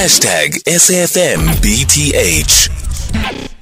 [0.00, 2.79] Hashtag SFMBTH.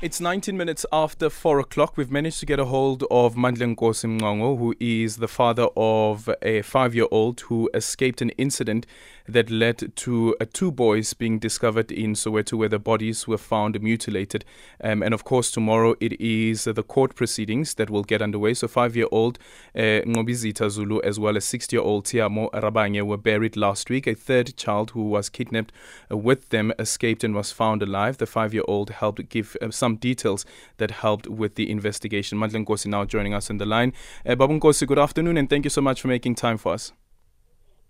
[0.01, 1.97] It's 19 minutes after 4 o'clock.
[1.97, 6.31] We've managed to get a hold of Mandla Nkosi Mngongo, who is the father of
[6.41, 8.87] a five year old who escaped an incident
[9.29, 13.81] that led to uh, two boys being discovered in Soweto, where the bodies were found
[13.83, 14.45] mutilated.
[14.83, 18.55] Um, and of course, tomorrow it is uh, the court proceedings that will get underway.
[18.55, 19.39] So, five year old
[19.75, 24.07] uh, Ngobizita Zulu, as well as six year old Tiamo Rabanye, were buried last week.
[24.07, 25.73] A third child who was kidnapped
[26.11, 28.17] uh, with them escaped and was found alive.
[28.17, 30.45] The five year old helped give uh, some details
[30.77, 32.39] that helped with the investigation.
[32.39, 33.93] Mandla Nkosi now joining us on the line.
[34.27, 36.93] Uh, Babu good afternoon, and thank you so much for making time for us.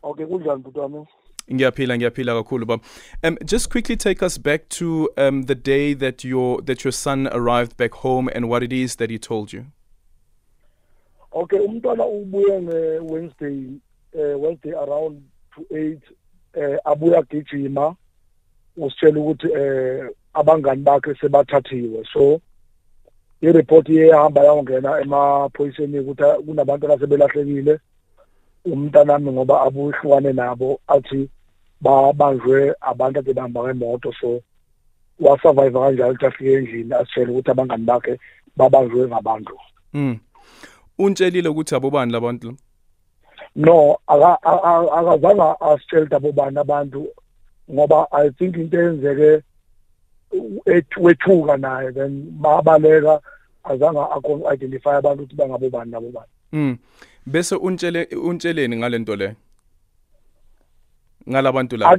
[0.04, 1.06] Okay, kunjani bhuti wami?
[1.50, 2.82] Ngiyaphila ngiyaphila kakhulu baba.
[3.24, 7.26] Um just quickly take us back to um the day that your that your son
[7.28, 9.66] arrived back home and what it is that he told you.
[11.32, 13.80] Okay, umntwana ubuye Wednesday
[14.14, 15.22] eh Wednesday around
[15.54, 15.98] to 8
[16.54, 17.96] eh abuya gijima
[18.76, 22.40] usitshela ukuthi eh abangani bakhe sebathathiwe so
[23.42, 27.78] i-report iyahamba yawungena emaphoyiseni ukuthi kunabantu abasebelahlekile
[28.64, 31.28] umntanami ngoba abuhlukane nabo athi
[31.80, 34.40] babanjwe abantu ade bahamba ngemoto so
[35.20, 38.18] wasurvive kanjalo ukuthi afike endlini asitshele ukuthi abangani bakhe
[38.56, 39.54] babanjwe ngabantu
[39.94, 40.18] Mm.
[40.98, 42.56] Untshelile ukuthi abobani labantu.
[43.56, 47.08] no aka- aka- akazange asitshele ukuthi abobani abantu
[47.72, 49.42] ngoba i think into eyenzeke ethu-
[50.96, 53.20] wethuka naye then babaleka
[53.64, 56.78] azange ako-identify abantu ukuthi bangabobani nabobani Mm.
[57.26, 59.36] Bese untshele untsheleni ngalento le.
[61.28, 61.98] Ngalabantu la.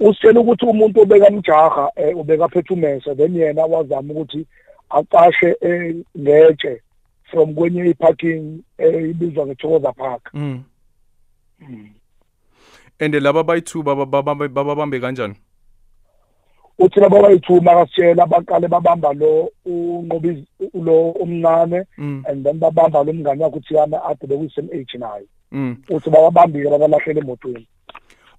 [0.00, 4.46] Usitshela ukuthi umuntu obeka mjaha eh, ubeka phethe umese then yena wazama ukuthi
[4.90, 6.82] aqashe eh, ngetshe
[7.30, 10.64] from kwenye iparking eh, ibizwa ngethokoza park Mm.
[13.00, 15.34] And laba bayi2 baba baba babambe kanjani?
[16.78, 22.24] Uthi laba bayithuma kasitshela baqale babamba lo unqobi lo umncane Mm.
[22.28, 25.76] and then babamba lo mngane wakhe uthi yana ade bekuyisame age naye Mm.
[25.90, 27.66] uthi babambile babalahlele emotweni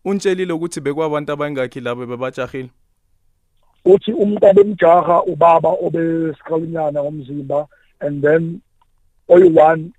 [0.05, 2.69] Untshelile ukuthi bekwabantu abangakhi labo bebajahile.
[3.85, 7.67] uthi umuntu abemjaha ubaba obesikhalinyana ngomzimba
[7.99, 8.59] and then
[9.29, 9.91] oyi-one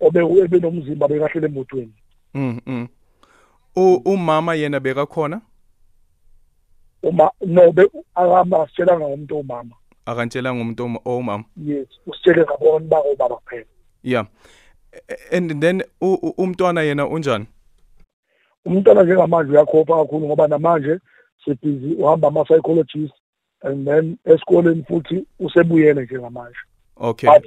[0.00, 1.92] obe ebenomzimba bekahlele emotweni
[2.34, 2.60] Mm.
[2.66, 2.88] mm.
[3.76, 5.40] U umama yena bekakhona?
[7.04, 7.82] Uma no be
[8.14, 9.74] akasitshelanga ngomuntu omama
[10.06, 11.44] Akantshelanga umuntu om- omama.
[11.56, 13.64] yes usitshele ngabona bako ubaba kuphela
[14.02, 14.26] Yeah.
[15.32, 15.82] And then
[16.38, 17.46] umntwana yena unjani?
[18.64, 20.98] umntwana njengamanje uyakhopha kakhulu ngoba namanje
[21.44, 23.14] sibhizi uhamba ama-psychologist
[23.62, 26.58] and then esikoleni futhi usebuyele njengamanje
[26.96, 27.28] Okay.
[27.30, 27.46] but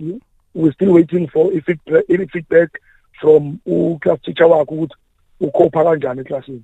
[0.56, 2.70] we're still waiting for i-feedback
[3.22, 4.96] from u-class teacher wakhe ukuthi
[5.40, 6.64] ukhopha kanjani eklasini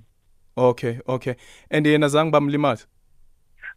[0.58, 1.36] Okay, okay.
[1.72, 2.86] And yena zange bamlimaza?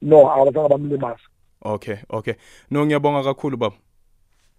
[0.03, 1.20] no abazange bamlimaza
[1.64, 2.34] Okay, okay.
[2.70, 3.76] No ngiyabonga kakhulu baba.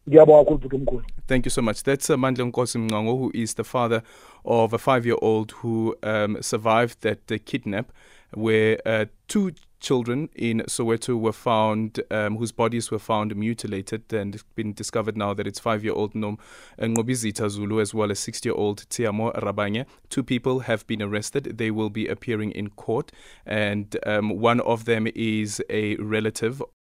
[0.10, 1.84] ngiyabonga kakhulu bhuti omkhulu Thank you so much.
[1.84, 4.02] That's uh, Mandla Nkosi Mngango, who is the father
[4.46, 7.92] of a five-year-old who um, survived that uh, kidnap,
[8.34, 14.36] where uh, two children in Soweto were found, um, whose bodies were found mutilated, and
[14.36, 16.38] it's been discovered now that it's five-year-old Nom
[16.80, 19.86] uh, Ngobizita Zulu as well as six-year-old Tiamo Rabanye.
[20.10, 21.58] Two people have been arrested.
[21.58, 23.12] They will be appearing in court,
[23.46, 26.62] and um, one of them is a relative